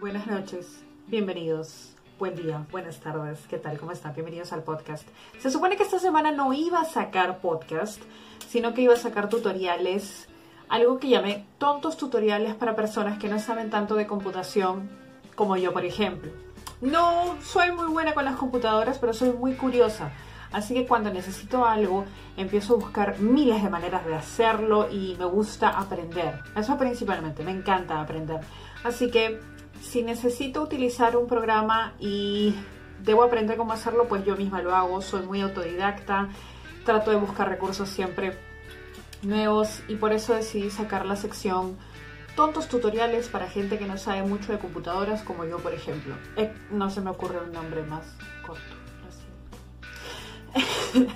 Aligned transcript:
Buenas 0.00 0.26
noches, 0.26 0.82
bienvenidos, 1.08 1.94
buen 2.18 2.34
día, 2.34 2.66
buenas 2.72 3.00
tardes, 3.00 3.38
¿qué 3.50 3.58
tal? 3.58 3.78
¿Cómo 3.78 3.92
están? 3.92 4.14
Bienvenidos 4.14 4.50
al 4.54 4.62
podcast. 4.62 5.06
Se 5.38 5.50
supone 5.50 5.76
que 5.76 5.82
esta 5.82 5.98
semana 5.98 6.32
no 6.32 6.54
iba 6.54 6.80
a 6.80 6.86
sacar 6.86 7.42
podcast, 7.42 8.00
sino 8.48 8.72
que 8.72 8.80
iba 8.80 8.94
a 8.94 8.96
sacar 8.96 9.28
tutoriales, 9.28 10.26
algo 10.70 10.98
que 10.98 11.10
llamé 11.10 11.44
tontos 11.58 11.98
tutoriales 11.98 12.54
para 12.54 12.74
personas 12.74 13.18
que 13.18 13.28
no 13.28 13.38
saben 13.38 13.68
tanto 13.68 13.94
de 13.94 14.06
computación 14.06 14.88
como 15.34 15.58
yo, 15.58 15.70
por 15.74 15.84
ejemplo. 15.84 16.30
No 16.80 17.36
soy 17.42 17.70
muy 17.70 17.88
buena 17.88 18.14
con 18.14 18.24
las 18.24 18.36
computadoras, 18.36 18.98
pero 18.98 19.12
soy 19.12 19.32
muy 19.32 19.52
curiosa. 19.52 20.12
Así 20.50 20.72
que 20.72 20.86
cuando 20.86 21.12
necesito 21.12 21.66
algo, 21.66 22.06
empiezo 22.38 22.72
a 22.72 22.78
buscar 22.78 23.18
miles 23.18 23.62
de 23.62 23.68
maneras 23.68 24.06
de 24.06 24.14
hacerlo 24.14 24.88
y 24.90 25.14
me 25.18 25.26
gusta 25.26 25.68
aprender. 25.68 26.40
Eso 26.56 26.78
principalmente, 26.78 27.44
me 27.44 27.52
encanta 27.52 28.00
aprender. 28.00 28.40
Así 28.82 29.10
que 29.10 29.38
si 29.80 30.02
necesito 30.02 30.62
utilizar 30.62 31.16
un 31.16 31.26
programa 31.26 31.94
y 31.98 32.54
debo 33.02 33.22
aprender 33.22 33.56
cómo 33.56 33.72
hacerlo, 33.72 34.08
pues 34.08 34.24
yo 34.24 34.36
misma 34.36 34.62
lo 34.62 34.74
hago, 34.74 35.02
soy 35.02 35.26
muy 35.26 35.40
autodidacta, 35.40 36.28
trato 36.84 37.10
de 37.10 37.16
buscar 37.16 37.48
recursos 37.48 37.88
siempre 37.88 38.38
nuevos 39.22 39.82
y 39.88 39.96
por 39.96 40.12
eso 40.12 40.34
decidí 40.34 40.70
sacar 40.70 41.06
la 41.06 41.16
sección 41.16 41.76
tontos 42.36 42.68
tutoriales 42.68 43.28
para 43.28 43.48
gente 43.48 43.78
que 43.78 43.86
no 43.86 43.98
sabe 43.98 44.22
mucho 44.22 44.52
de 44.52 44.58
computadoras 44.58 45.22
como 45.22 45.44
yo, 45.44 45.58
por 45.58 45.74
ejemplo. 45.74 46.14
Eh, 46.36 46.52
no 46.70 46.88
se 46.90 47.00
me 47.00 47.10
ocurre 47.10 47.38
un 47.38 47.52
nombre 47.52 47.82
más 47.82 48.04
corto. 48.46 48.62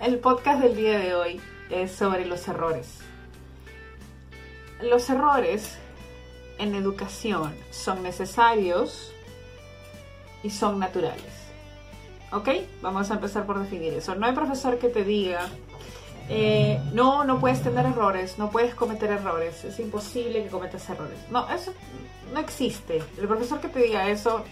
El 0.00 0.18
podcast 0.18 0.62
del 0.62 0.76
día 0.76 0.98
de 0.98 1.14
hoy 1.14 1.40
es 1.70 1.92
sobre 1.92 2.26
los 2.26 2.46
errores. 2.46 3.00
Los 4.82 5.08
errores 5.10 5.78
en 6.58 6.74
educación 6.74 7.54
son 7.70 8.02
necesarios 8.02 9.12
y 10.42 10.50
son 10.50 10.78
naturales. 10.78 11.48
¿Ok? 12.32 12.48
Vamos 12.82 13.10
a 13.10 13.14
empezar 13.14 13.46
por 13.46 13.58
definir 13.58 13.94
eso. 13.94 14.14
No 14.14 14.26
hay 14.26 14.32
profesor 14.32 14.78
que 14.78 14.88
te 14.88 15.02
diga, 15.02 15.48
eh, 16.28 16.80
no, 16.92 17.24
no 17.24 17.40
puedes 17.40 17.62
tener 17.62 17.86
errores, 17.86 18.38
no 18.38 18.50
puedes 18.50 18.74
cometer 18.74 19.10
errores, 19.10 19.64
es 19.64 19.78
imposible 19.80 20.44
que 20.44 20.50
cometas 20.50 20.88
errores. 20.90 21.18
No, 21.30 21.48
eso 21.48 21.72
no 22.32 22.40
existe. 22.40 23.02
El 23.18 23.26
profesor 23.26 23.60
que 23.60 23.68
te 23.68 23.80
diga 23.80 24.08
eso 24.08 24.44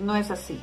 no 0.00 0.14
es 0.14 0.30
así. 0.30 0.60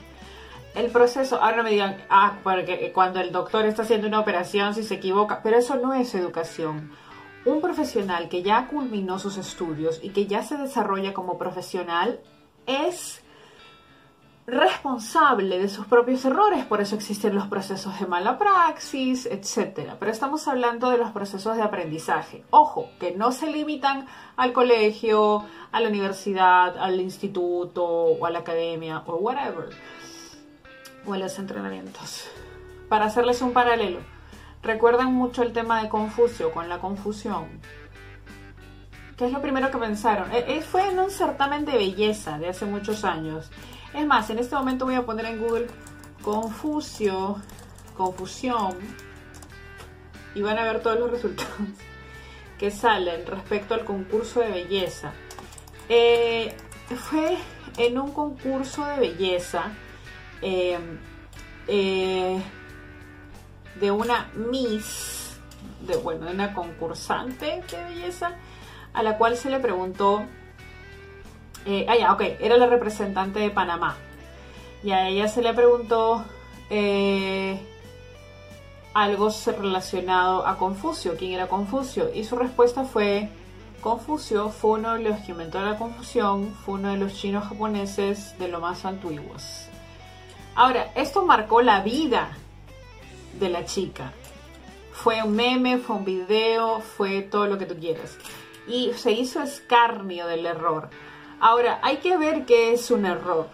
El 0.75 0.91
proceso, 0.91 1.41
ahora 1.41 1.57
no 1.57 1.63
me 1.63 1.71
digan, 1.71 1.97
ah, 2.09 2.37
porque 2.43 2.91
cuando 2.93 3.19
el 3.19 3.31
doctor 3.31 3.65
está 3.65 3.81
haciendo 3.81 4.07
una 4.07 4.19
operación 4.19 4.73
si 4.75 4.83
se 4.83 4.95
equivoca, 4.95 5.41
pero 5.43 5.57
eso 5.57 5.75
no 5.75 5.93
es 5.93 6.13
educación 6.15 6.91
un 7.45 7.61
profesional 7.61 8.29
que 8.29 8.43
ya 8.43 8.67
culminó 8.67 9.19
sus 9.19 9.37
estudios 9.37 9.99
y 10.03 10.09
que 10.09 10.27
ya 10.27 10.43
se 10.43 10.57
desarrolla 10.57 11.13
como 11.13 11.37
profesional 11.37 12.19
es 12.65 13.23
responsable 14.49 15.59
de 15.59 15.69
sus 15.69 15.85
propios 15.85 16.25
errores, 16.25 16.65
por 16.65 16.81
eso 16.81 16.95
existen 16.95 17.35
los 17.35 17.47
procesos 17.47 17.99
de 17.99 18.07
mala 18.07 18.37
praxis, 18.37 19.25
etc. 19.25 19.91
Pero 19.99 20.11
estamos 20.11 20.47
hablando 20.47 20.89
de 20.89 20.97
los 20.97 21.11
procesos 21.11 21.55
de 21.55 21.61
aprendizaje. 21.61 22.43
Ojo, 22.49 22.89
que 22.99 23.11
no 23.11 23.31
se 23.31 23.51
limitan 23.51 24.07
al 24.35 24.53
colegio, 24.53 25.45
a 25.71 25.79
la 25.79 25.89
universidad, 25.89 26.77
al 26.77 26.99
instituto 26.99 27.85
o 27.85 28.25
a 28.25 28.31
la 28.31 28.39
academia 28.39 29.03
o 29.05 29.17
whatever, 29.17 29.69
o 31.05 31.13
a 31.13 31.17
los 31.17 31.37
entrenamientos. 31.37 32.25
Para 32.89 33.05
hacerles 33.05 33.41
un 33.41 33.53
paralelo, 33.53 33.99
recuerdan 34.61 35.13
mucho 35.13 35.43
el 35.43 35.53
tema 35.53 35.81
de 35.81 35.89
Confucio 35.89 36.51
con 36.51 36.69
la 36.69 36.79
confusión. 36.79 37.61
¿Qué 39.17 39.25
es 39.25 39.33
lo 39.33 39.41
primero 39.41 39.69
que 39.69 39.77
pensaron? 39.77 40.31
Eh, 40.31 40.45
eh, 40.47 40.61
fue 40.61 40.89
en 40.89 40.97
un 40.99 41.11
certamen 41.11 41.65
de 41.65 41.73
belleza 41.73 42.37
de 42.37 42.49
hace 42.49 42.65
muchos 42.65 43.03
años. 43.03 43.51
Es 43.93 44.05
más, 44.05 44.29
en 44.29 44.39
este 44.39 44.55
momento 44.55 44.85
voy 44.85 44.95
a 44.95 45.05
poner 45.05 45.25
en 45.25 45.39
Google 45.39 45.67
Confucio, 46.21 47.37
confusión, 47.97 48.77
y 50.35 50.41
van 50.41 50.57
a 50.57 50.63
ver 50.63 50.81
todos 50.81 50.99
los 50.99 51.11
resultados 51.11 51.51
que 52.57 52.71
salen 52.71 53.25
respecto 53.25 53.73
al 53.73 53.83
concurso 53.83 54.41
de 54.41 54.51
belleza. 54.51 55.11
Eh, 55.89 56.55
fue 57.09 57.37
en 57.77 57.97
un 57.97 58.11
concurso 58.11 58.85
de 58.85 58.99
belleza 58.99 59.71
de 63.79 63.91
una 63.91 64.29
Miss, 64.35 65.39
de, 65.81 65.97
bueno, 65.97 66.25
de 66.25 66.33
una 66.33 66.53
concursante 66.53 67.63
de 67.69 67.83
belleza, 67.83 68.33
a 68.93 69.03
la 69.03 69.17
cual 69.17 69.37
se 69.37 69.49
le 69.49 69.59
preguntó, 69.59 70.23
eh, 71.65 71.85
ah, 71.87 71.95
ya, 71.97 72.13
ok, 72.13 72.21
era 72.39 72.57
la 72.57 72.67
representante 72.67 73.39
de 73.39 73.49
Panamá, 73.49 73.95
y 74.83 74.91
a 74.91 75.07
ella 75.07 75.27
se 75.27 75.41
le 75.41 75.53
preguntó 75.53 76.23
eh, 76.69 77.59
algo 78.93 79.29
relacionado 79.45 80.45
a 80.45 80.57
Confucio, 80.57 81.15
quién 81.17 81.33
era 81.33 81.47
Confucio, 81.47 82.13
y 82.13 82.23
su 82.23 82.35
respuesta 82.35 82.83
fue, 82.83 83.29
Confucio 83.81 84.49
fue 84.49 84.79
uno 84.79 84.95
de 84.95 85.03
los 85.03 85.19
que 85.19 85.31
inventó 85.31 85.61
la 85.61 85.77
confusión, 85.77 86.53
fue 86.65 86.75
uno 86.75 86.91
de 86.91 86.97
los 86.97 87.13
chinos 87.13 87.47
japoneses 87.47 88.37
de 88.37 88.49
lo 88.49 88.59
más 88.59 88.83
antiguos. 88.83 89.67
Ahora, 90.53 90.91
esto 90.95 91.25
marcó 91.25 91.61
la 91.61 91.81
vida 91.81 92.37
de 93.33 93.49
la 93.49 93.65
chica. 93.65 94.13
Fue 94.91 95.23
un 95.23 95.35
meme, 95.35 95.77
fue 95.77 95.95
un 95.95 96.05
video, 96.05 96.81
fue 96.81 97.21
todo 97.21 97.47
lo 97.47 97.57
que 97.57 97.65
tú 97.65 97.75
quieras. 97.75 98.17
Y 98.67 98.93
se 98.93 99.11
hizo 99.11 99.41
escarnio 99.41 100.27
del 100.27 100.45
error. 100.45 100.89
Ahora, 101.39 101.79
hay 101.81 101.97
que 101.97 102.17
ver 102.17 102.45
qué 102.45 102.73
es 102.73 102.91
un 102.91 103.05
error. 103.05 103.47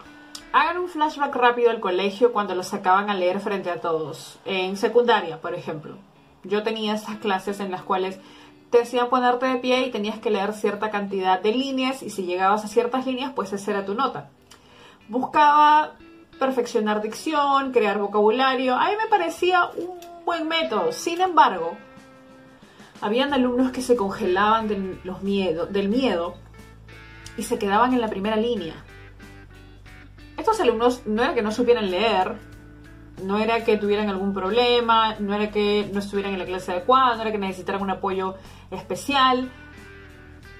Hagan 0.52 0.78
un 0.78 0.88
flashback 0.88 1.34
rápido 1.34 1.70
al 1.70 1.80
colegio 1.80 2.32
cuando 2.32 2.54
lo 2.54 2.62
sacaban 2.62 3.10
a 3.10 3.14
leer 3.14 3.40
frente 3.40 3.70
a 3.70 3.80
todos. 3.80 4.38
En 4.44 4.76
secundaria, 4.76 5.40
por 5.40 5.54
ejemplo. 5.54 5.96
Yo 6.42 6.62
tenía 6.62 6.94
estas 6.94 7.16
clases 7.16 7.60
en 7.60 7.70
las 7.70 7.82
cuales 7.82 8.18
te 8.70 8.82
hacían 8.82 9.08
ponerte 9.08 9.46
de 9.46 9.56
pie 9.56 9.86
y 9.86 9.90
tenías 9.90 10.18
que 10.18 10.30
leer 10.30 10.52
cierta 10.52 10.90
cantidad 10.90 11.40
de 11.40 11.52
líneas 11.52 12.02
y 12.02 12.10
si 12.10 12.24
llegabas 12.24 12.64
a 12.64 12.68
ciertas 12.68 13.06
líneas, 13.06 13.32
pues 13.34 13.52
esa 13.52 13.70
era 13.70 13.84
tu 13.84 13.94
nota. 13.94 14.30
Buscaba 15.08 15.92
perfeccionar 16.38 17.02
dicción, 17.02 17.72
crear 17.72 17.98
vocabulario. 17.98 18.74
A 18.74 18.86
mí 18.86 18.94
me 19.02 19.08
parecía 19.08 19.66
un 19.76 19.98
buen 20.24 20.48
método. 20.48 20.92
Sin 20.92 21.20
embargo, 21.20 21.76
habían 23.00 23.34
alumnos 23.34 23.72
que 23.72 23.82
se 23.82 23.96
congelaban 23.96 24.68
del, 24.68 25.00
los 25.04 25.22
miedo, 25.22 25.66
del 25.66 25.88
miedo 25.88 26.34
y 27.36 27.42
se 27.42 27.58
quedaban 27.58 27.92
en 27.92 28.00
la 28.00 28.08
primera 28.08 28.36
línea. 28.36 28.74
Estos 30.36 30.60
alumnos 30.60 31.02
no 31.06 31.22
era 31.22 31.34
que 31.34 31.42
no 31.42 31.50
supieran 31.50 31.90
leer, 31.90 32.36
no 33.22 33.38
era 33.38 33.64
que 33.64 33.76
tuvieran 33.76 34.08
algún 34.08 34.34
problema, 34.34 35.16
no 35.18 35.34
era 35.34 35.50
que 35.50 35.88
no 35.92 36.00
estuvieran 36.00 36.34
en 36.34 36.38
la 36.38 36.44
clase 36.44 36.72
adecuada, 36.72 37.16
no 37.16 37.22
era 37.22 37.32
que 37.32 37.38
necesitaran 37.38 37.82
un 37.82 37.90
apoyo 37.90 38.34
especial. 38.70 39.50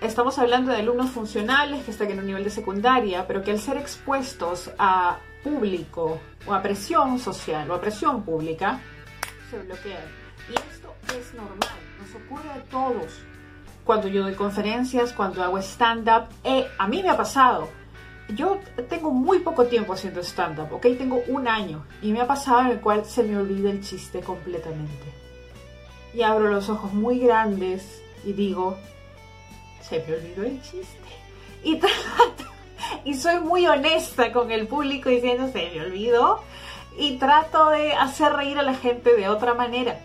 Estamos 0.01 0.39
hablando 0.39 0.73
de 0.73 0.79
alumnos 0.79 1.11
funcionales 1.11 1.85
que 1.85 1.91
están 1.91 2.11
en 2.11 2.19
un 2.21 2.27
nivel 2.27 2.45
de 2.45 2.51
secundaria, 2.51 3.27
pero 3.27 3.43
que 3.43 3.51
al 3.51 3.59
ser 3.59 3.77
expuestos 3.77 4.71
a 4.79 5.19
público 5.43 6.21
o 6.47 6.53
a 6.53 6.63
presión 6.63 7.19
social 7.19 7.71
o 7.71 7.75
a 7.75 7.81
presión 7.81 8.23
pública, 8.23 8.81
se 9.51 9.59
bloquean. 9.59 10.03
Y 10.49 10.53
esto 10.53 10.95
es 11.17 11.35
normal, 11.35 11.79
nos 12.01 12.15
ocurre 12.23 12.51
a 12.51 12.63
todos. 12.65 13.23
Cuando 13.85 14.09
yo 14.09 14.23
doy 14.23 14.35
conferencias, 14.35 15.13
cuando 15.13 15.43
hago 15.43 15.59
stand-up, 15.59 16.29
eh, 16.43 16.67
a 16.79 16.89
mí 16.89 17.03
me 17.03 17.11
ha 17.11 17.17
pasado. 17.17 17.69
Yo 18.35 18.59
tengo 18.89 19.13
muy 19.13 19.39
poco 19.39 19.67
tiempo 19.67 19.93
haciendo 19.93 20.21
stand-up, 20.21 20.73
¿ok? 20.73 20.83
Tengo 20.99 21.23
un 21.29 21.47
año 21.47 21.87
y 22.03 22.13
me 22.13 22.21
ha 22.21 22.27
pasado 22.27 22.63
en 22.63 22.67
el 22.69 22.81
cual 22.81 23.05
se 23.05 23.23
me 23.23 23.37
olvida 23.37 23.71
el 23.71 23.83
chiste 23.83 24.21
completamente. 24.21 25.15
Y 26.13 26.23
abro 26.23 26.49
los 26.49 26.69
ojos 26.69 26.93
muy 26.93 27.21
grandes 27.21 28.03
y 28.25 28.33
digo, 28.33 28.77
se 29.81 30.05
me 30.07 30.15
olvidó 30.17 30.43
el 30.43 30.61
chiste. 30.63 30.99
Y 31.63 31.77
trato 31.79 32.56
y 33.05 33.15
soy 33.15 33.41
muy 33.41 33.67
honesta 33.67 34.33
con 34.33 34.51
el 34.51 34.67
público 34.67 35.09
diciendo 35.09 35.49
se 35.53 35.71
me 35.75 35.81
olvidó 35.81 36.43
y 36.99 37.19
trato 37.19 37.71
de 37.71 37.93
hacer 37.93 38.33
reír 38.33 38.59
a 38.59 38.63
la 38.63 38.75
gente 38.75 39.15
de 39.15 39.29
otra 39.29 39.55
manera. 39.55 40.01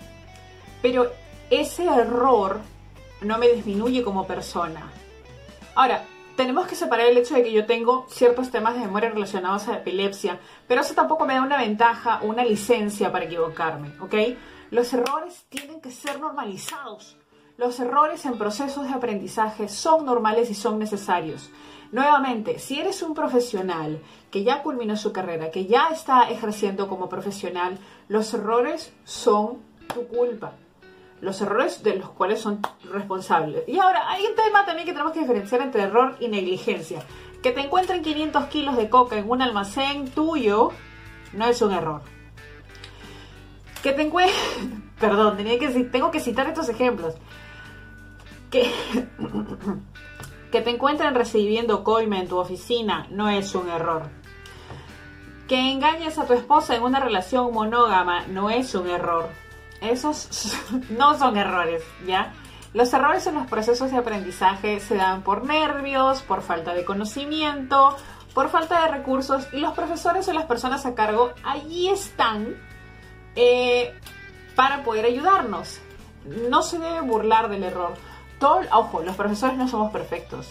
Pero 0.81 1.12
ese 1.50 1.86
error 1.86 2.60
no 3.22 3.38
me 3.38 3.50
disminuye 3.50 4.04
como 4.04 4.28
persona. 4.28 4.92
Ahora, 5.75 6.04
tenemos 6.36 6.68
que 6.68 6.75
separar 6.75 7.06
el 7.06 7.18
hecho 7.18 7.36
de 7.36 7.44
que 7.44 7.51
yo 7.51 7.66
tengo 7.66 8.07
ciertos 8.10 8.51
temas 8.51 8.74
de 8.74 8.81
memoria 8.81 9.10
relacionados 9.10 9.68
a 9.68 9.75
epilepsia, 9.75 10.39
pero 10.68 10.81
eso 10.81 10.94
tampoco 10.94 11.25
me 11.25 11.36
da 11.36 11.44
una 11.44 11.57
ventaja 11.57 12.19
una 12.24 12.44
licencia 12.44 13.12
para 13.12 13.25
equivocarme, 13.25 13.92
¿ok? 14.00 14.16
Los 14.72 14.92
errores 14.94 15.45
tienen 15.50 15.81
que 15.81 15.92
ser 15.92 16.19
normalizados. 16.19 17.18
Los 17.57 17.80
errores 17.80 18.25
en 18.25 18.38
procesos 18.38 18.88
de 18.88 18.94
aprendizaje 18.94 19.69
son 19.69 20.06
normales 20.06 20.50
y 20.50 20.56
son 20.56 20.80
necesarios. 20.80 21.51
Nuevamente, 21.92 22.58
si 22.58 22.80
eres 22.80 23.02
un 23.02 23.14
profesional 23.14 24.02
que 24.32 24.44
ya 24.44 24.64
culminó 24.64 24.96
su 24.96 25.12
carrera, 25.12 25.52
que 25.52 25.66
ya 25.66 25.90
está 25.90 26.30
ejerciendo 26.30 26.88
como 26.88 27.10
profesional, 27.10 27.78
los 28.08 28.34
errores 28.34 28.94
son 29.04 29.58
tu 29.94 30.08
culpa. 30.08 30.54
Los 31.20 31.42
errores 31.42 31.84
de 31.84 31.98
los 31.98 32.10
cuales 32.12 32.40
son 32.40 32.62
responsables. 32.92 33.68
Y 33.68 33.78
ahora, 33.78 34.10
hay 34.10 34.26
un 34.26 34.36
tema 34.36 34.66
también 34.66 34.86
que 34.86 34.94
tenemos 34.94 35.12
que 35.12 35.20
diferenciar 35.20 35.62
entre 35.62 35.84
error 35.84 36.16
y 36.20 36.30
negligencia. 36.30 37.04
Que 37.44 37.52
te 37.52 37.60
encuentren 37.60 38.02
500 38.02 38.46
kilos 38.46 38.78
de 38.78 38.90
coca 38.90 39.18
en 39.18 39.30
un 39.30 39.42
almacén 39.42 40.10
tuyo 40.10 40.72
no 41.34 41.46
es 41.46 41.62
un 41.62 41.74
error. 41.74 42.02
Que 43.84 43.92
te 43.92 44.04
encuentren... 44.04 44.92
Perdón, 45.00 45.36
tenía 45.36 45.60
que, 45.60 45.68
tengo 45.86 46.12
que 46.12 46.20
citar 46.20 46.48
estos 46.48 46.70
ejemplos. 46.70 47.16
Que, 48.50 48.72
que 50.51 50.62
te 50.62 50.69
encuentren 50.69 51.15
recibiendo 51.15 51.83
coime 51.83 52.19
en 52.19 52.27
tu 52.27 52.38
oficina 52.38 53.07
no 53.09 53.30
es 53.30 53.56
un 53.56 53.69
error. 53.69 54.09
Que 55.48 55.71
engañes 55.71 56.18
a 56.18 56.25
tu 56.25 56.33
esposa 56.33 56.75
en 56.75 56.83
una 56.83 57.00
relación 57.00 57.53
monógama 57.53 58.27
no 58.27 58.50
es 58.50 58.75
un 58.75 58.89
error. 58.89 59.30
Esos 59.81 60.56
no 60.89 61.18
son 61.18 61.38
errores, 61.38 61.83
¿ya? 62.06 62.33
Los 62.74 62.94
errores 62.94 63.27
en 63.27 63.36
los 63.36 63.48
procesos 63.48 63.92
de 63.92 63.98
aprendizaje 63.98 64.80
se 64.80 64.95
dan 64.95 65.24
por 65.24 65.44
nervios, 65.44 66.21
por 66.21 66.42
falta 66.42 66.74
de 66.74 66.86
conocimiento, 66.86 67.98
por 68.33 68.50
falta 68.50 68.81
de 68.81 68.92
recursos 68.92 69.48
y 69.51 69.59
los 69.59 69.74
profesores 69.74 70.27
o 70.27 70.33
las 70.33 70.45
personas 70.45 70.86
a 70.86 70.95
cargo 70.95 71.33
allí 71.44 71.89
están 71.89 72.56
eh, 73.36 73.94
para 74.56 74.83
poder 74.83 75.06
ayudarnos. 75.06 75.81
No 76.50 76.62
se 76.62 76.80
debe 76.80 77.01
burlar 77.01 77.50
del 77.50 77.63
error. 77.63 77.94
Todo, 78.42 78.62
ojo, 78.74 79.04
los 79.04 79.16
profesores 79.16 79.56
no 79.56 79.68
somos 79.68 79.92
perfectos. 79.92 80.48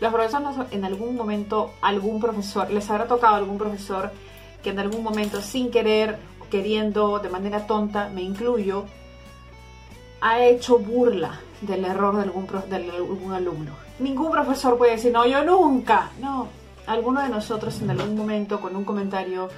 los 0.00 0.12
profesores 0.12 0.56
no 0.56 0.66
en 0.72 0.84
algún 0.84 1.14
momento, 1.14 1.70
algún 1.80 2.20
profesor, 2.20 2.68
les 2.72 2.90
habrá 2.90 3.06
tocado 3.06 3.36
algún 3.36 3.56
profesor 3.56 4.10
que 4.60 4.70
en 4.70 4.80
algún 4.80 5.04
momento, 5.04 5.40
sin 5.42 5.70
querer, 5.70 6.18
queriendo, 6.50 7.20
de 7.20 7.28
manera 7.28 7.68
tonta, 7.68 8.08
me 8.08 8.22
incluyo, 8.22 8.86
ha 10.20 10.40
hecho 10.40 10.80
burla 10.80 11.38
del 11.60 11.84
error 11.84 12.16
de 12.16 12.22
algún, 12.22 12.48
de 12.68 12.76
algún 12.76 13.32
alumno. 13.32 13.72
Ningún 14.00 14.32
profesor 14.32 14.76
puede 14.76 14.92
decir, 14.96 15.12
no, 15.12 15.24
yo 15.26 15.44
nunca. 15.44 16.10
No, 16.18 16.48
alguno 16.88 17.22
de 17.22 17.28
nosotros 17.28 17.80
en 17.80 17.90
algún 17.90 18.16
momento, 18.16 18.60
con 18.60 18.74
un 18.74 18.84
comentario, 18.84 19.48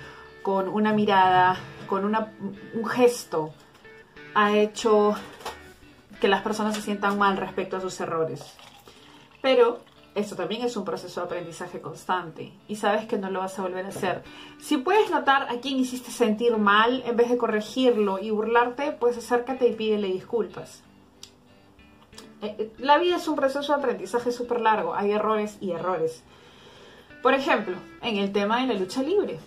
con 0.43 0.69
una 0.69 0.93
mirada, 0.93 1.57
con 1.87 2.05
una, 2.05 2.35
un 2.75 2.85
gesto, 2.85 3.55
ha 4.35 4.55
hecho 4.55 5.15
que 6.23 6.29
las 6.29 6.43
personas 6.43 6.77
se 6.77 6.83
sientan 6.83 7.19
mal 7.19 7.37
respecto 7.37 7.77
a 7.77 7.81
sus 7.81 8.01
errores. 8.01 8.55
Pero 9.41 9.81
esto 10.15 10.37
también 10.37 10.63
es 10.63 10.77
un 10.77 10.85
proceso 10.85 11.21
de 11.21 11.27
aprendizaje 11.27 11.81
constante 11.81 12.53
y 12.69 12.77
sabes 12.77 13.07
que 13.07 13.19
no 13.19 13.29
lo 13.29 13.41
vas 13.41 13.59
a 13.59 13.63
volver 13.63 13.87
a 13.87 13.89
hacer. 13.89 14.23
Si 14.61 14.77
puedes 14.77 15.11
notar 15.11 15.51
a 15.51 15.59
quién 15.59 15.81
hiciste 15.81 16.13
sentir 16.13 16.57
mal, 16.59 17.03
en 17.07 17.17
vez 17.17 17.29
de 17.29 17.37
corregirlo 17.37 18.21
y 18.21 18.31
burlarte, 18.31 18.93
pues 18.93 19.19
acércate 19.19 19.67
y 19.67 19.73
pídele 19.73 20.13
disculpas. 20.13 20.85
Eh, 22.41 22.55
eh, 22.57 22.73
la 22.79 22.99
vida 22.99 23.17
es 23.17 23.27
un 23.27 23.35
proceso 23.35 23.73
de 23.73 23.79
aprendizaje 23.81 24.31
súper 24.31 24.61
largo, 24.61 24.95
hay 24.95 25.11
errores 25.11 25.59
y 25.61 25.73
errores. 25.73 26.23
Por 27.21 27.35
ejemplo, 27.35 27.75
en 28.01 28.19
el 28.19 28.31
tema 28.31 28.61
de 28.61 28.69
la 28.73 28.79
lucha 28.79 29.03
libre. 29.03 29.41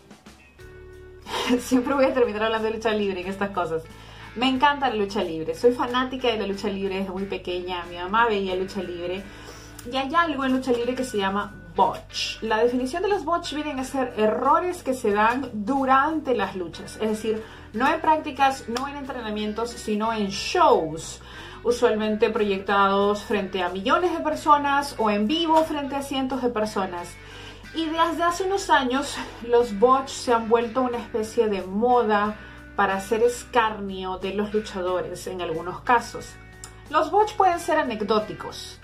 Siempre 1.60 1.94
voy 1.94 2.04
a 2.04 2.14
terminar 2.14 2.44
hablando 2.44 2.68
de 2.68 2.74
lucha 2.74 2.92
libre 2.92 3.22
en 3.22 3.28
estas 3.28 3.52
cosas. 3.52 3.84
Me 4.36 4.50
encanta 4.50 4.90
la 4.90 4.96
lucha 4.96 5.24
libre, 5.24 5.56
soy 5.56 5.72
fanática 5.72 6.28
de 6.28 6.38
la 6.38 6.46
lucha 6.46 6.68
libre 6.68 6.98
desde 6.98 7.12
muy 7.12 7.24
pequeña, 7.24 7.86
mi 7.90 7.96
mamá 7.96 8.28
veía 8.28 8.54
lucha 8.56 8.84
libre. 8.84 9.24
Y 9.90 9.96
hay 9.96 10.14
algo 10.14 10.44
en 10.44 10.52
lucha 10.52 10.74
libre 10.74 10.94
que 10.94 11.06
se 11.06 11.20
llama 11.20 11.54
botch. 11.74 12.42
La 12.42 12.58
definición 12.58 13.02
de 13.02 13.08
los 13.08 13.24
botch 13.24 13.54
vienen 13.54 13.80
a 13.80 13.86
ser 13.86 14.14
errores 14.18 14.84
que 14.84 14.94
se 14.94 15.14
dan 15.14 15.50
durante 15.54 16.36
las 16.36 16.58
luchas, 16.58 16.98
es 17.02 17.10
decir, 17.12 17.42
no 17.72 17.88
en 17.88 18.02
prácticas, 18.02 18.68
no 18.68 18.90
en 18.90 18.98
entrenamientos, 18.98 19.70
sino 19.70 20.12
en 20.12 20.28
shows, 20.28 21.22
usualmente 21.64 22.30
proyectados 22.30 23.24
frente 23.24 23.64
a 23.64 23.70
millones 23.70 24.12
de 24.12 24.20
personas 24.20 24.96
o 24.98 25.10
en 25.10 25.28
vivo 25.28 25.64
frente 25.64 25.96
a 25.96 26.02
cientos 26.02 26.42
de 26.42 26.50
personas. 26.50 27.08
Y 27.74 27.86
desde 27.86 28.24
hace 28.24 28.44
unos 28.44 28.70
años 28.70 29.16
los 29.48 29.80
botch 29.80 30.10
se 30.10 30.34
han 30.34 30.50
vuelto 30.50 30.82
una 30.82 30.98
especie 30.98 31.48
de 31.48 31.62
moda 31.62 32.38
para 32.76 32.96
hacer 32.96 33.24
escarnio 33.24 34.18
de 34.18 34.34
los 34.34 34.54
luchadores 34.54 35.28
en 35.28 35.42
algunos 35.42 35.82
casos. 35.82 36.34
Los 36.90 37.12
botch 37.12 37.36
pueden 37.36 37.60
ser 37.60 37.78
anecdóticos, 37.80 38.80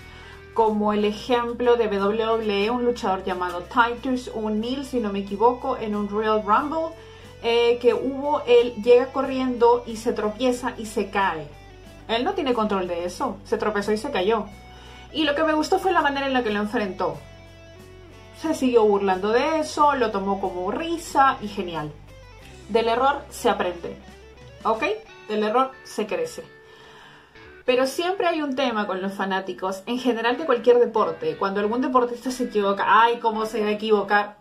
como 0.54 0.94
el 0.94 1.06
ejemplo 1.06 1.76
de 1.76 1.88
WWE, 1.88 2.70
un 2.72 2.86
luchador 2.86 3.24
llamado 3.24 3.64
Titus 3.64 4.32
O'Neill, 4.34 4.86
si 4.86 5.00
no 5.00 5.12
me 5.12 5.20
equivoco, 5.20 5.78
en 5.78 5.96
un 5.96 6.10
Royal 6.10 6.44
Rumble, 6.44 6.96
eh, 7.44 7.80
que 7.80 7.94
hubo, 7.94 8.42
él 8.46 8.76
llega 8.84 9.08
corriendo 9.08 9.84
y 9.86 9.98
se 9.98 10.14
tropieza 10.14 10.74
y 10.78 10.86
se 10.86 11.10
cae. 11.10 11.48
Él 12.08 12.24
no 12.24 12.34
tiene 12.34 12.54
control 12.54 12.88
de 12.88 13.06
eso, 13.06 13.38
se 13.46 13.58
tropezó 13.58 13.92
y 13.92 13.98
se 13.98 14.12
cayó. 14.12 14.46
Y 15.14 15.24
lo 15.24 15.36
que 15.36 15.44
me 15.44 15.54
gustó 15.54 15.80
fue 15.80 15.92
la 15.92 16.02
manera 16.02 16.28
en 16.28 16.34
la 16.34 16.44
que 16.44 16.52
lo 16.52 16.60
enfrentó. 16.60 17.18
Se 18.42 18.54
siguió 18.54 18.84
burlando 18.86 19.30
de 19.30 19.60
eso, 19.60 19.96
lo 19.96 20.12
tomó 20.12 20.42
como 20.42 20.72
risa 20.72 21.38
y 21.42 21.48
genial. 21.48 21.92
Del 22.71 22.88
error 22.88 23.21
se 23.29 23.50
aprende, 23.50 23.97
¿ok? 24.63 24.83
Del 25.27 25.44
error 25.44 25.71
se 25.83 26.07
crece. 26.07 26.45
Pero 27.65 27.85
siempre 27.85 28.27
hay 28.27 28.41
un 28.41 28.56
tema 28.56 28.88
con 28.88 29.01
los 29.01 29.13
fanáticos, 29.13 29.83
en 29.88 30.00
general 30.00 30.38
de 30.38 30.45
cualquier 30.45 30.79
deporte. 30.79 31.35
Cuando 31.35 31.59
algún 31.59 31.81
deportista 31.81 32.31
se 32.31 32.45
equivoca, 32.45 32.85
ay, 32.88 33.19
¿cómo 33.19 33.45
se 33.45 33.59
va 33.62 33.68
a 33.68 33.71
equivocar? 33.71 34.38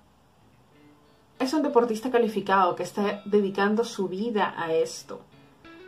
Es 1.40 1.52
un 1.54 1.62
deportista 1.62 2.12
calificado 2.12 2.76
que 2.76 2.84
está 2.84 3.20
dedicando 3.24 3.82
su 3.82 4.06
vida 4.06 4.54
a 4.56 4.72
esto, 4.72 5.22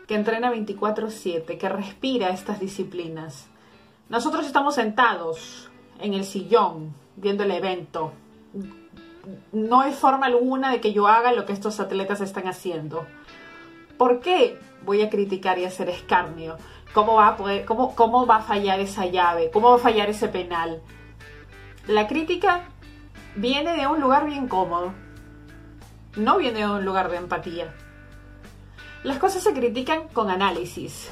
que 0.09 0.17
entrena 0.17 0.51
24/7, 0.51 1.59
que 1.59 1.69
respira 1.69 2.31
estas 2.31 2.59
disciplinas. 2.59 3.47
Nosotros 4.09 4.47
estamos 4.47 4.75
sentados 4.75 5.71
en 6.01 6.15
el 6.15 6.25
sillón 6.25 6.93
viendo 7.15 7.45
el 7.45 7.53
evento. 7.53 8.13
No 9.53 9.81
hay 9.81 9.93
forma 9.93 10.27
alguna 10.27 10.71
de 10.73 10.81
que 10.81 10.93
yo 10.93 11.07
haga 11.07 11.33
lo 11.33 11.47
que 11.47 11.53
estos 11.53 11.79
atletas 11.81 12.21
están 12.21 12.49
haciendo. 12.49 13.07
¿Por 13.97 14.21
qué 14.21 14.59
voy 14.85 15.03
a 15.03 15.11
criticar 15.11 15.59
y 15.59 15.65
hacer 15.65 15.89
escarnio? 15.89 16.57
¿Cómo 16.93 17.15
va 17.15 18.37
a 18.37 18.43
fallar 18.43 18.81
esa 18.81 19.07
llave? 19.07 19.51
¿Cómo 19.53 19.71
va 19.71 19.77
a 19.77 19.79
fallar 19.79 20.11
ese 20.11 20.29
penal? 20.29 20.83
La 21.87 22.07
crítica 22.07 22.65
viene 23.37 23.77
de 23.77 23.87
un 23.87 24.01
lugar 24.01 24.27
bien 24.27 24.49
cómodo. 24.49 24.93
No 26.17 26.39
viene 26.39 26.61
de 26.61 26.71
un 26.71 26.85
lugar 26.85 27.11
de 27.11 27.17
empatía. 27.17 27.73
Las 29.05 29.19
cosas 29.19 29.43
se 29.43 29.53
critican 29.53 30.09
con 30.09 30.31
análisis. 30.31 31.09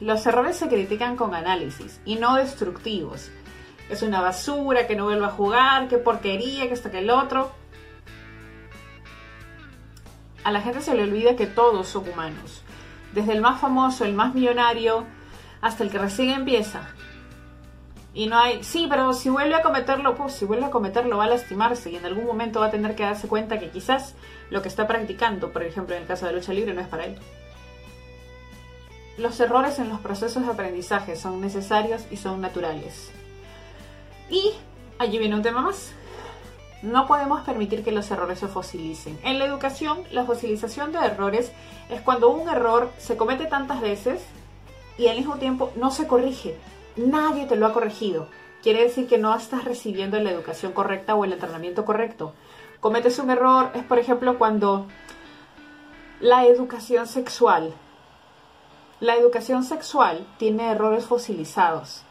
Los 0.00 0.26
errores 0.26 0.56
se 0.56 0.68
critican 0.68 1.16
con 1.16 1.34
análisis 1.34 2.00
y 2.04 2.16
no 2.16 2.36
destructivos. 2.36 3.30
Es 3.88 4.02
una 4.02 4.20
basura, 4.20 4.86
que 4.86 4.96
no 4.96 5.04
vuelva 5.04 5.28
a 5.28 5.30
jugar, 5.30 5.88
qué 5.88 5.98
porquería, 5.98 6.66
que 6.68 6.74
esto, 6.74 6.90
que 6.90 7.00
el 7.00 7.10
otro. 7.10 7.52
A 10.42 10.50
la 10.50 10.60
gente 10.60 10.80
se 10.80 10.94
le 10.94 11.02
olvida 11.02 11.36
que 11.36 11.46
todos 11.46 11.88
son 11.88 12.08
humanos. 12.08 12.62
Desde 13.12 13.32
el 13.32 13.40
más 13.40 13.60
famoso, 13.60 14.04
el 14.04 14.14
más 14.14 14.34
millonario, 14.34 15.04
hasta 15.60 15.84
el 15.84 15.90
que 15.90 15.98
recién 15.98 16.30
empieza. 16.30 16.88
Y 18.12 18.26
no 18.26 18.38
hay, 18.38 18.62
sí, 18.62 18.86
pero 18.88 19.12
si 19.12 19.28
vuelve 19.28 19.56
a 19.56 19.62
cometerlo, 19.62 20.14
pues 20.14 20.34
si 20.34 20.44
vuelve 20.44 20.66
a 20.66 20.70
cometerlo 20.70 21.16
va 21.16 21.24
a 21.24 21.28
lastimarse 21.28 21.90
y 21.90 21.96
en 21.96 22.06
algún 22.06 22.26
momento 22.26 22.60
va 22.60 22.66
a 22.66 22.70
tener 22.70 22.94
que 22.94 23.02
darse 23.02 23.26
cuenta 23.26 23.58
que 23.58 23.70
quizás 23.70 24.14
lo 24.50 24.62
que 24.62 24.68
está 24.68 24.86
practicando, 24.86 25.52
por 25.52 25.64
ejemplo 25.64 25.96
en 25.96 26.02
el 26.02 26.08
caso 26.08 26.26
de 26.26 26.32
lucha 26.32 26.52
libre, 26.52 26.74
no 26.74 26.80
es 26.80 26.86
para 26.86 27.06
él. 27.06 27.18
Los 29.18 29.40
errores 29.40 29.80
en 29.80 29.88
los 29.88 30.00
procesos 30.00 30.44
de 30.44 30.52
aprendizaje 30.52 31.16
son 31.16 31.40
necesarios 31.40 32.04
y 32.10 32.16
son 32.16 32.40
naturales. 32.40 33.10
Allí 35.04 35.18
viene 35.18 35.34
un 35.34 35.42
tema 35.42 35.60
más. 35.60 35.92
No 36.80 37.06
podemos 37.06 37.42
permitir 37.42 37.84
que 37.84 37.92
los 37.92 38.10
errores 38.10 38.38
se 38.38 38.48
fosilicen. 38.48 39.18
En 39.22 39.38
la 39.38 39.44
educación, 39.44 39.98
la 40.10 40.24
fosilización 40.24 40.92
de 40.92 40.98
errores 40.98 41.52
es 41.90 42.00
cuando 42.00 42.30
un 42.30 42.48
error 42.48 42.90
se 42.96 43.18
comete 43.18 43.44
tantas 43.44 43.82
veces 43.82 44.22
y 44.96 45.08
al 45.08 45.18
mismo 45.18 45.36
tiempo 45.36 45.70
no 45.76 45.90
se 45.90 46.06
corrige. 46.06 46.56
Nadie 46.96 47.44
te 47.44 47.56
lo 47.56 47.66
ha 47.66 47.74
corregido. 47.74 48.28
Quiere 48.62 48.82
decir 48.82 49.06
que 49.06 49.18
no 49.18 49.36
estás 49.36 49.64
recibiendo 49.64 50.18
la 50.20 50.30
educación 50.30 50.72
correcta 50.72 51.14
o 51.14 51.26
el 51.26 51.34
entrenamiento 51.34 51.84
correcto. 51.84 52.32
Cometes 52.80 53.18
un 53.18 53.28
error, 53.28 53.72
es 53.74 53.84
por 53.84 53.98
ejemplo 53.98 54.38
cuando 54.38 54.86
la 56.20 56.46
educación 56.46 57.06
sexual. 57.06 57.74
La 59.00 59.16
educación 59.16 59.64
sexual 59.64 60.26
tiene 60.38 60.70
errores 60.70 61.04
fosilizados 61.04 62.04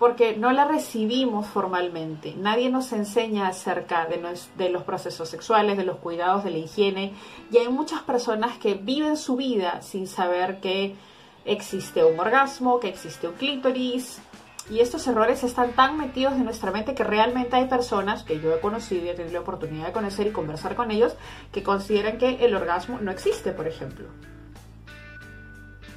porque 0.00 0.34
no 0.34 0.50
la 0.50 0.64
recibimos 0.64 1.46
formalmente. 1.46 2.34
Nadie 2.34 2.70
nos 2.70 2.90
enseña 2.94 3.48
acerca 3.48 4.06
de, 4.06 4.70
los 4.70 4.82
procesos 4.82 5.28
sexuales, 5.28 5.76
de 5.76 5.84
los 5.84 5.98
cuidados, 5.98 6.42
de 6.42 6.50
la 6.50 6.56
higiene. 6.56 7.12
Y 7.52 7.58
hay 7.58 7.68
muchas 7.68 8.00
personas 8.00 8.56
que 8.56 8.72
viven 8.72 9.18
su 9.18 9.36
vida 9.36 9.82
sin 9.82 10.06
saber 10.06 10.58
que 10.60 10.96
existe 11.44 12.02
un 12.02 12.18
orgasmo, 12.18 12.80
que 12.80 12.88
existe 12.88 13.28
un 13.28 13.34
clítoris. 13.34 14.22
Y 14.70 14.80
estos 14.80 15.06
errores 15.06 15.44
están 15.44 15.72
tan 15.72 15.98
metidos 15.98 16.32
en 16.32 16.44
nuestra 16.44 16.70
mente 16.70 16.94
que 16.94 17.04
realmente 17.04 17.56
hay 17.56 17.66
personas 17.66 18.22
que 18.22 18.40
yo 18.40 18.54
he 18.54 18.60
conocido 18.60 19.04
y 19.04 19.10
he 19.10 19.14
tenido 19.14 19.34
la 19.34 19.40
oportunidad 19.40 19.88
de 19.88 19.92
conocer 19.92 20.28
y 20.28 20.30
conversar 20.30 20.76
con 20.76 20.90
ellos 20.90 21.14
que 21.52 21.62
consideran 21.62 22.16
que 22.16 22.42
el 22.42 22.56
orgasmo 22.56 23.00
no 23.02 23.10
existe, 23.10 23.52
por 23.52 23.68
ejemplo. 23.68 24.06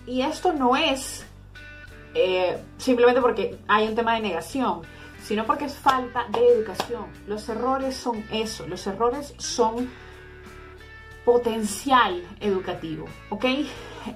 Y 0.06 0.24
esto 0.24 0.52
no 0.52 0.76
es 0.76 1.26
eh, 2.14 2.58
simplemente 2.78 3.22
porque 3.22 3.58
hay 3.68 3.88
un 3.88 3.96
tema 3.96 4.16
de 4.16 4.22
negación, 4.22 4.82
sino 5.24 5.46
porque 5.46 5.66
es 5.66 5.76
falta 5.76 6.26
de 6.30 6.46
educación. 6.48 7.06
Los 7.28 7.48
errores 7.50 7.96
son 7.96 8.24
eso, 8.32 8.68
los 8.68 8.86
errores 8.86 9.34
son 9.38 9.90
potencial 11.26 12.22
educativo, 12.42 13.06
¿ok? 13.30 13.46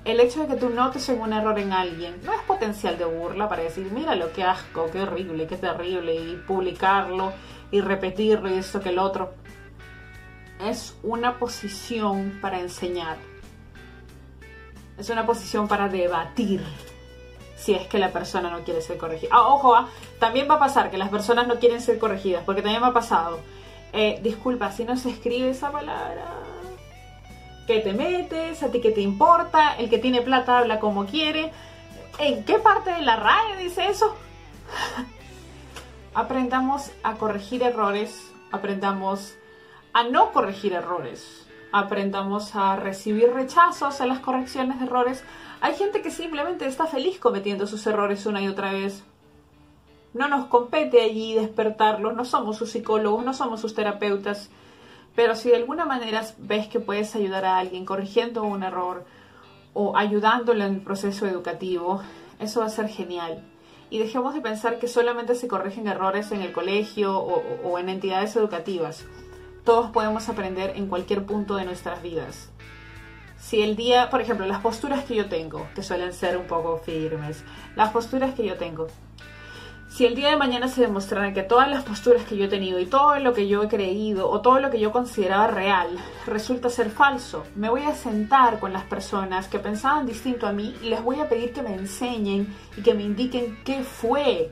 El 0.04 0.20
hecho 0.20 0.42
de 0.42 0.48
que 0.48 0.56
tú 0.60 0.70
notes 0.70 1.08
un 1.08 1.32
error 1.32 1.58
en 1.58 1.72
alguien 1.72 2.16
no 2.24 2.34
es 2.34 2.42
potencial 2.42 2.98
de 2.98 3.06
burla 3.06 3.48
para 3.48 3.64
decir, 3.64 3.90
mira 3.92 4.16
lo 4.16 4.34
que 4.34 4.44
asco, 4.44 4.90
qué 4.92 5.02
horrible, 5.02 5.48
qué 5.48 5.56
terrible, 5.56 6.14
y 6.16 6.36
publicarlo 6.46 7.32
y 7.72 7.80
repetirlo 7.80 8.50
y 8.50 8.58
esto 8.58 8.82
que 8.82 8.90
el 8.90 9.00
otro. 9.00 9.34
Es 10.62 10.98
una 11.04 11.40
posición 11.40 12.40
para 12.42 12.60
enseñar. 12.60 13.18
Es 14.98 15.10
una 15.10 15.26
posición 15.26 15.68
para 15.68 15.88
debatir 15.88 16.62
si 17.68 17.74
es 17.74 17.86
que 17.88 18.00
la 18.00 18.14
persona 18.14 18.50
no 18.50 18.64
quiere 18.64 18.80
ser 18.82 18.98
corregida. 18.98 19.32
Ah, 19.34 19.50
ojo, 19.50 19.76
ah, 19.76 19.90
también 20.20 20.50
va 20.50 20.56
a 20.56 20.60
pasar 20.60 20.90
que 20.90 20.98
las 20.98 21.10
personas 21.10 21.48
no 21.48 21.60
quieren 21.60 21.82
ser 21.82 22.00
corregidas, 22.00 22.46
porque 22.46 22.62
también 22.62 22.82
me 22.82 22.88
ha 22.88 22.94
pasado. 22.94 23.42
Eh, 23.92 24.22
disculpa, 24.24 24.72
si 24.72 24.86
no 24.86 24.96
se 24.96 25.10
escribe 25.10 25.50
esa 25.50 25.70
palabra 25.70 26.26
¿Qué 27.68 27.82
te 27.82 27.92
metes? 27.92 28.64
¿A 28.64 28.72
ti 28.72 28.80
qué 28.80 28.92
te 28.92 29.02
importa? 29.02 29.76
El 29.76 29.90
que 29.90 29.98
tiene 29.98 30.22
plata 30.22 30.60
habla 30.60 30.80
como 30.80 31.08
quiere. 31.08 31.52
¿En 32.20 32.46
qué 32.46 32.58
parte 32.58 32.92
de 32.92 33.02
la 33.02 33.18
RAE 33.18 33.58
dice 33.62 33.86
eso? 33.90 34.16
aprendamos 36.14 36.92
a 37.04 37.16
corregir 37.16 37.64
errores, 37.64 38.32
aprendamos 38.54 39.36
a 39.92 40.04
no 40.04 40.32
corregir 40.32 40.72
errores, 40.72 41.46
aprendamos 41.74 42.56
a 42.56 42.78
recibir 42.78 43.34
rechazos 43.34 44.00
a 44.00 44.06
las 44.06 44.20
correcciones 44.20 44.80
de 44.80 44.86
errores. 44.86 45.22
Hay 45.60 45.76
gente 45.76 46.02
que 46.02 46.12
simplemente 46.12 46.68
está 46.68 46.86
feliz 46.86 47.20
cometiendo 47.20 47.68
sus 47.68 47.86
errores 47.88 48.26
una 48.26 48.42
y 48.42 48.48
otra 48.48 48.72
vez. 48.72 49.04
No 50.14 50.28
nos 50.28 50.48
compete 50.48 51.02
allí 51.02 51.34
despertarlos, 51.34 52.16
no 52.16 52.26
somos 52.26 52.58
sus 52.58 52.72
psicólogos, 52.72 53.26
no 53.26 53.34
somos 53.34 53.62
sus 53.62 53.74
terapeutas. 53.74 54.50
Pero 55.16 55.36
si 55.36 55.50
de 55.50 55.56
alguna 55.56 55.86
manera 55.86 56.24
ves 56.38 56.68
que 56.68 56.80
puedes 56.80 57.16
ayudar 57.16 57.44
a 57.46 57.58
alguien 57.58 57.86
corrigiendo 57.86 58.44
un 58.44 58.64
error 58.64 59.06
o 59.74 59.98
ayudándolo 59.98 60.64
en 60.64 60.76
el 60.76 60.82
proceso 60.82 61.26
educativo, 61.26 62.02
eso 62.40 62.60
va 62.60 62.68
a 62.68 62.70
ser 62.70 62.88
genial. 62.88 63.44
Y 63.90 64.00
dejemos 64.00 64.34
de 64.36 64.42
pensar 64.42 64.80
que 64.80 64.88
solamente 64.88 65.34
se 65.34 65.48
corrigen 65.48 65.88
errores 65.88 66.32
en 66.32 66.42
el 66.42 66.52
colegio 66.52 67.18
o, 67.18 67.80
en 67.80 67.90
entidades 67.90 68.36
educativas. 68.36 69.06
Todos 69.64 69.90
podemos 69.92 70.30
aprender 70.30 70.74
en 70.76 70.88
cualquier 70.88 71.26
punto 71.26 71.56
de 71.56 71.66
nuestras 71.66 72.02
vidas. 72.04 72.52
Si 73.40 73.62
el 73.62 73.76
día, 73.76 74.10
por 74.10 74.22
ejemplo, 74.22 74.46
las 74.46 74.62
posturas 74.62 75.06
que 75.06 75.16
yo 75.16 75.28
tengo, 75.30 75.68
que 75.76 75.84
suelen 75.84 76.14
ser 76.14 76.38
un 76.38 76.48
poco 76.48 76.78
firmes, 76.78 77.44
las 77.76 77.92
posturas 77.92 78.34
que 78.34 78.46
yo 78.46 78.56
tengo, 78.56 78.88
si 79.90 80.06
el 80.06 80.16
día 80.16 80.30
de 80.30 80.38
mañana 80.38 80.68
se 80.68 80.82
demostrara 80.82 81.34
que 81.34 81.44
todas 81.44 81.70
las 81.70 81.84
posturas 81.84 82.24
que 82.24 82.38
yo 82.38 82.46
he 82.46 82.50
tenido 82.50 82.80
y 82.80 82.86
todo 82.86 83.18
lo 83.20 83.34
que 83.34 83.48
yo 83.48 83.64
he 83.64 83.68
creído 83.68 84.30
o 84.30 84.42
todo 84.42 84.60
lo 84.60 84.70
que 84.70 84.80
yo 84.80 84.92
consideraba 84.92 85.48
real 85.48 85.88
resulta 86.26 86.70
ser 86.70 86.92
falso, 86.92 87.46
me 87.56 87.70
voy 87.70 87.84
a 87.84 87.96
sentar 87.96 88.60
con 88.60 88.74
las 88.74 88.84
personas 88.84 89.48
que 89.48 89.60
pensaban 89.60 90.06
distinto 90.06 90.46
a 90.46 90.52
mí 90.52 90.76
y 90.84 90.90
les 90.90 91.02
voy 91.02 91.20
a 91.20 91.30
pedir 91.30 91.54
que 91.54 91.64
me 91.64 91.74
enseñen 91.74 92.54
y 92.76 92.82
que 92.82 92.94
me 92.94 93.04
indiquen 93.04 93.58
qué 93.64 93.82
fue, 93.82 94.52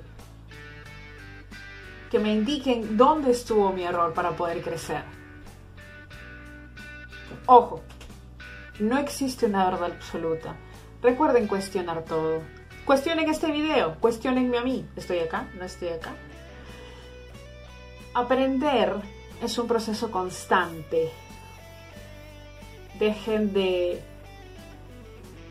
que 2.10 2.18
me 2.18 2.34
indiquen 2.34 2.98
dónde 2.98 3.32
estuvo 3.32 3.72
mi 3.72 3.84
error 3.84 4.14
para 4.14 4.32
poder 4.32 4.64
crecer. 4.64 5.04
Ojo, 7.46 7.84
no 8.80 8.98
existe 8.98 9.46
una 9.46 9.70
verdad 9.70 9.92
absoluta. 9.94 10.56
Recuerden 11.02 11.48
cuestionar 11.48 12.04
todo. 12.04 12.42
Cuestionen 12.86 13.30
este 13.30 13.52
video, 13.52 13.96
cuestionenme 14.00 14.58
a 14.58 14.62
mí. 14.62 14.86
¿Estoy 14.96 15.20
acá? 15.20 15.48
¿No 15.58 15.66
estoy 15.66 15.90
acá? 15.90 16.14
Aprender 18.14 18.94
es 19.44 19.58
un 19.58 19.68
proceso 19.68 20.12
constante. 20.12 21.12
Dejen 23.00 23.54
de 23.54 24.02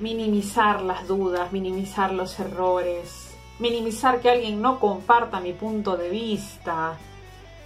minimizar 0.01 0.83
las 0.83 1.07
dudas, 1.07 1.53
minimizar 1.53 2.13
los 2.13 2.39
errores, 2.41 3.35
minimizar 3.59 4.21
que 4.21 4.31
alguien 4.31 4.61
no 4.61 4.81
comparta 4.81 5.41
mi 5.41 5.53
punto 5.53 5.97
de 5.97 6.09
vista. 6.09 6.97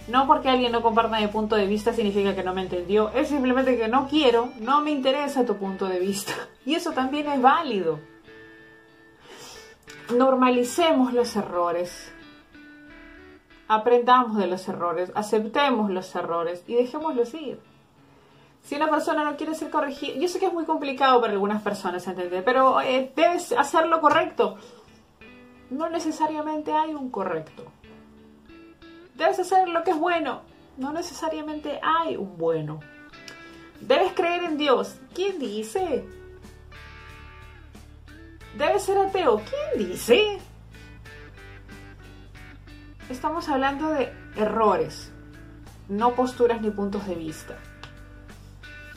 No 0.09 0.25
porque 0.27 0.49
alguien 0.49 0.71
no 0.71 0.81
comparta 0.81 1.19
mi 1.19 1.27
punto 1.27 1.55
de 1.55 1.67
vista 1.67 1.93
significa 1.93 2.35
que 2.35 2.43
no 2.43 2.53
me 2.53 2.61
entendió, 2.61 3.11
es 3.13 3.27
simplemente 3.29 3.77
que 3.77 3.87
no 3.87 4.07
quiero, 4.07 4.49
no 4.59 4.81
me 4.81 4.91
interesa 4.91 5.45
tu 5.45 5.55
punto 5.55 5.87
de 5.87 5.99
vista. 5.99 6.33
Y 6.65 6.75
eso 6.75 6.91
también 6.91 7.27
es 7.27 7.41
válido 7.41 7.99
normalicemos 10.15 11.13
los 11.13 11.35
errores, 11.35 12.11
aprendamos 13.67 14.37
de 14.37 14.47
los 14.47 14.67
errores, 14.67 15.11
aceptemos 15.15 15.91
los 15.91 16.13
errores 16.15 16.63
y 16.67 16.75
dejémoslos 16.75 17.33
ir. 17.35 17.59
Si 18.63 18.75
una 18.75 18.89
persona 18.89 19.23
no 19.23 19.37
quiere 19.37 19.55
ser 19.55 19.69
corregida, 19.69 20.15
yo 20.15 20.27
sé 20.27 20.39
que 20.39 20.47
es 20.47 20.53
muy 20.53 20.65
complicado 20.65 21.21
para 21.21 21.33
algunas 21.33 21.61
personas 21.61 22.05
entender, 22.07 22.43
pero 22.43 22.81
eh, 22.81 23.11
debes 23.15 23.51
hacerlo 23.53 24.01
correcto. 24.01 24.57
No 25.69 25.89
necesariamente 25.89 26.73
hay 26.73 26.93
un 26.93 27.09
correcto. 27.09 27.63
Debes 29.19 29.37
hacer 29.37 29.67
lo 29.69 29.83
que 29.83 29.91
es 29.91 29.97
bueno, 29.97 30.41
no 30.77 30.91
necesariamente 30.91 31.79
hay 31.83 32.15
un 32.15 32.37
bueno. 32.37 32.79
Debes 33.81 34.13
creer 34.13 34.43
en 34.45 34.57
Dios. 34.57 34.95
¿Quién 35.13 35.37
dice? 35.37 36.05
debe 38.59 38.79
ser 38.79 38.97
ateo. 38.97 39.37
¿Quién 39.37 39.89
dice? 39.89 40.37
Estamos 43.09 43.49
hablando 43.49 43.89
de 43.89 44.13
errores, 44.35 45.11
no 45.87 46.13
posturas 46.13 46.61
ni 46.61 46.69
puntos 46.69 47.07
de 47.07 47.15
vista. 47.15 47.57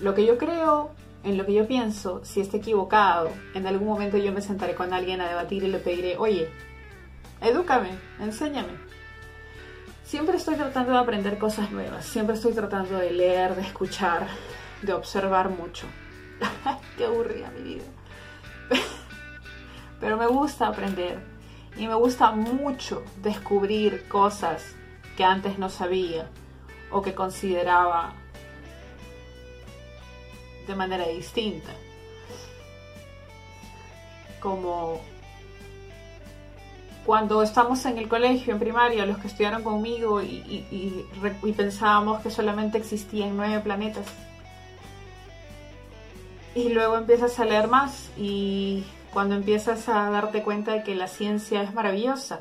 Lo 0.01 0.15
que 0.15 0.27
yo 0.27 0.37
creo, 0.37 0.91
en 1.25 1.39
lo 1.39 1.47
que 1.47 1.55
yo 1.55 1.67
pienso, 1.67 2.23
si 2.25 2.41
está 2.41 2.59
equivocado, 2.59 3.31
en 3.55 3.67
algún 3.67 3.89
momento 3.89 4.19
yo 4.19 4.33
me 4.33 4.43
sentaré 4.43 4.75
con 4.75 4.93
alguien 4.93 5.21
a 5.21 5.29
debatir 5.29 5.63
y 5.63 5.69
le 5.69 5.79
pediré, 5.79 6.19
oye, 6.19 6.51
edúcame, 7.41 7.91
enséñame. 8.21 8.92
Siempre 10.13 10.37
estoy 10.37 10.57
tratando 10.57 10.93
de 10.93 10.99
aprender 10.99 11.39
cosas 11.39 11.71
nuevas, 11.71 12.05
siempre 12.05 12.35
estoy 12.35 12.53
tratando 12.53 12.99
de 12.99 13.13
leer, 13.13 13.57
de 13.57 13.63
escuchar, 13.63 14.27
de 14.83 14.93
observar 14.93 15.49
mucho. 15.49 15.87
Qué 16.99 17.07
aburrida 17.07 17.51
mi 17.53 17.63
vida 17.63 17.85
pero 20.01 20.19
me 20.19 20.27
gusta 20.27 20.67
aprender 20.67 21.19
y 21.79 21.87
me 21.87 21.95
gusta 21.95 22.31
mucho 22.33 23.03
descubrir 23.23 24.07
cosas 24.07 24.75
que 25.17 25.25
antes 25.25 25.59
no 25.59 25.71
sabía 25.71 26.29
o 26.91 27.01
que 27.01 27.15
consideraba 27.15 28.13
de 30.67 30.77
manera 30.77 31.09
distinta. 31.09 31.73
Como 34.41 35.01
cuando 37.05 37.43
estamos 37.43 37.85
en 37.87 37.99
el 37.99 38.09
colegio, 38.09 38.53
en 38.53 38.61
primaria, 38.61 39.07
los 39.07 39.19
que 39.19 39.27
estudiaron 39.27 39.63
conmigo 39.63 40.23
y, 40.23 41.07
pensábamos 41.57 42.23
que 42.23 42.31
solamente 42.31 42.79
existían 42.79 43.37
nueve 43.37 43.61
planetas. 43.61 44.07
Y 46.55 46.69
luego 46.69 46.97
empiezas 46.97 47.39
a 47.41 47.45
leer 47.45 47.67
más 47.67 48.11
y 48.17 48.85
cuando 49.13 49.35
empiezas 49.35 49.89
a 49.89 50.11
darte 50.11 50.43
cuenta 50.43 50.73
de 50.73 50.83
que 50.83 50.95
la 50.95 51.09
ciencia 51.09 51.63
es 51.63 51.75
maravillosa 51.75 52.39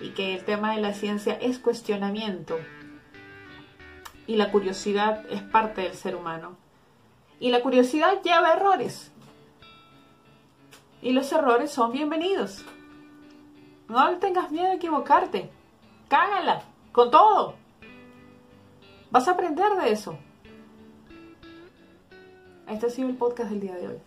y 0.00 0.10
que 0.10 0.34
el 0.34 0.44
tema 0.44 0.74
de 0.74 0.82
la 0.82 0.92
ciencia 0.92 1.34
es 1.34 1.58
cuestionamiento 1.58 2.58
y 4.26 4.36
la 4.36 4.50
curiosidad 4.50 5.24
es 5.30 5.42
parte 5.42 5.82
del 5.82 5.94
ser 5.94 6.14
humano. 6.14 6.56
Y 7.40 7.50
la 7.50 7.62
curiosidad 7.62 8.22
lleva 8.22 8.52
errores. 8.52 9.10
Y 11.02 11.12
los 11.12 11.30
errores 11.32 11.70
son 11.70 11.92
bienvenidos. 11.92 12.64
No 13.88 14.18
tengas 14.18 14.50
miedo 14.50 14.68
de 14.68 14.76
equivocarte. 14.76 15.50
Cágala, 16.08 16.62
con 16.92 17.10
todo. 17.10 17.54
Vas 19.10 19.28
a 19.28 19.32
aprender 19.32 19.72
de 19.76 19.92
eso. 19.92 20.18
Este 22.68 22.86
ha 22.86 22.90
sido 22.90 23.08
el 23.08 23.16
podcast 23.16 23.50
del 23.50 23.60
día 23.60 23.74
de 23.74 23.88
hoy. 23.88 23.98